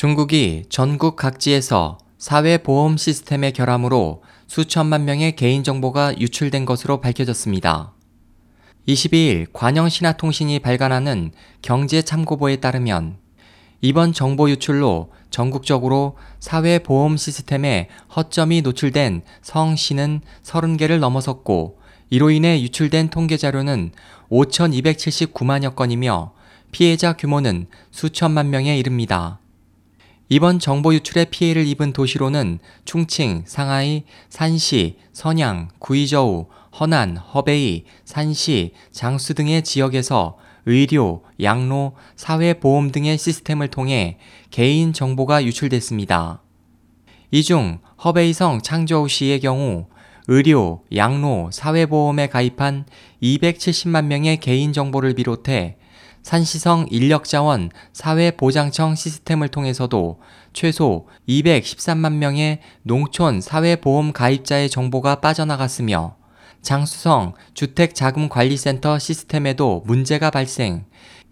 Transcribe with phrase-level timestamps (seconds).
[0.00, 7.92] 중국이 전국 각지에서 사회보험 시스템의 결함으로 수천만 명의 개인정보가 유출된 것으로 밝혀졌습니다.
[8.88, 13.18] 22일 관영신화통신이 발간하는 경제참고보에 따르면
[13.82, 21.78] 이번 정보 유출로 전국적으로 사회보험 시스템에 허점이 노출된 성씨는 30개를 넘어섰고
[22.08, 23.92] 이로 인해 유출된 통계 자료는
[24.30, 26.32] 5,279만여 건이며
[26.72, 29.40] 피해자 규모는 수천만 명에 이릅니다.
[30.32, 36.46] 이번 정보 유출의 피해를 입은 도시로는 충칭, 상하이, 산시, 선양, 구이저우,
[36.78, 44.18] 허난, 허베이, 산시, 장수 등의 지역에서 의료, 양로, 사회보험 등의 시스템을 통해
[44.52, 46.42] 개인 정보가 유출됐습니다.
[47.32, 49.86] 이 중 허베이성 창저우시의 경우
[50.28, 52.86] 의료, 양로, 사회보험에 가입한
[53.20, 55.76] 270만 명의 개인 정보를 비롯해
[56.22, 60.20] 산시성 인력자원 사회보장청 시스템을 통해서도
[60.52, 66.16] 최소 213만 명의 농촌 사회보험 가입자의 정보가 빠져나갔으며
[66.62, 70.84] 장수성 주택자금관리센터 시스템에도 문제가 발생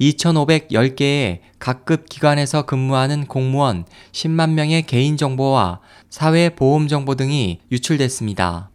[0.00, 8.70] 2,510개의 각급 기관에서 근무하는 공무원 10만 명의 개인정보와 사회보험정보 등이 유출됐습니다.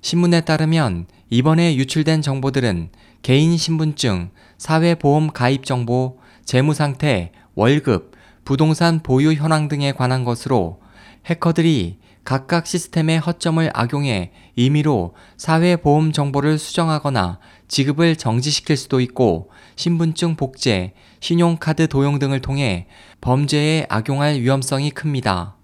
[0.00, 2.90] 신문에 따르면 이번에 유출된 정보들은
[3.22, 8.12] 개인 신분증, 사회보험 가입 정보, 재무상태, 월급,
[8.44, 10.80] 부동산 보유 현황 등에 관한 것으로
[11.26, 20.94] 해커들이 각각 시스템의 허점을 악용해 임의로 사회보험 정보를 수정하거나 지급을 정지시킬 수도 있고 신분증 복제,
[21.20, 22.86] 신용카드 도용 등을 통해
[23.20, 25.56] 범죄에 악용할 위험성이 큽니다.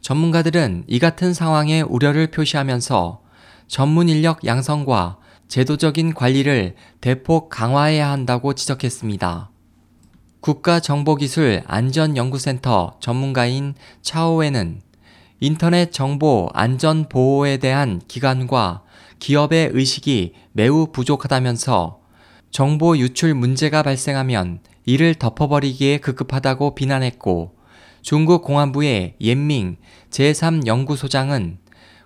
[0.00, 3.21] 전문가들은 이 같은 상황에 우려를 표시하면서
[3.72, 5.16] 전문 인력 양성과
[5.48, 9.50] 제도적인 관리를 대폭 강화해야 한다고 지적했습니다.
[10.40, 14.82] 국가정보기술안전연구센터 전문가인 차오웨는
[15.40, 18.82] 인터넷 정보 안전 보호에 대한 기관과
[19.20, 21.98] 기업의 의식이 매우 부족하다면서
[22.50, 27.56] 정보 유출 문제가 발생하면 이를 덮어버리기에 급급하다고 비난했고
[28.02, 29.78] 중국 공안부의 옌밍
[30.10, 31.56] 제3연구소장은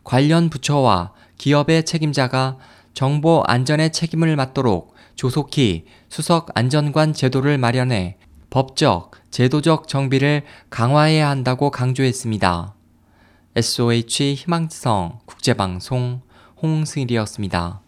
[0.04, 2.58] 관련 부처와 기업의 책임자가
[2.94, 8.16] 정보 안전의 책임을 맡도록 조속히 수석 안전관 제도를 마련해
[8.50, 12.74] 법적, 제도적 정비를 강화해야 한다고 강조했습니다.
[13.56, 16.22] SOH 희망지성 국제방송
[16.62, 17.85] 홍승일이었습니다.